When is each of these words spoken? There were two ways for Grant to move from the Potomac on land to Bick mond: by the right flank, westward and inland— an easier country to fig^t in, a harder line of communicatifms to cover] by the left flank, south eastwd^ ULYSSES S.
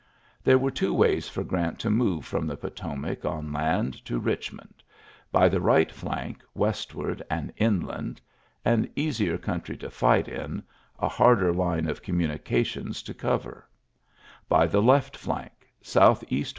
There 0.43 0.57
were 0.57 0.71
two 0.71 0.95
ways 0.95 1.29
for 1.29 1.43
Grant 1.43 1.77
to 1.81 1.91
move 1.91 2.25
from 2.25 2.47
the 2.47 2.57
Potomac 2.57 3.23
on 3.23 3.53
land 3.53 4.03
to 4.05 4.19
Bick 4.19 4.51
mond: 4.51 4.81
by 5.31 5.47
the 5.47 5.61
right 5.61 5.91
flank, 5.91 6.41
westward 6.55 7.21
and 7.29 7.53
inland— 7.55 8.19
an 8.75 8.89
easier 8.95 9.37
country 9.37 9.77
to 9.77 9.89
fig^t 9.89 10.27
in, 10.27 10.63
a 10.97 11.07
harder 11.07 11.53
line 11.53 11.87
of 11.87 12.01
communicatifms 12.01 13.05
to 13.05 13.13
cover] 13.13 13.67
by 14.49 14.65
the 14.65 14.81
left 14.81 15.15
flank, 15.15 15.69
south 15.83 16.21
eastwd^ 16.21 16.31
ULYSSES 16.31 16.47
S. 16.47 16.49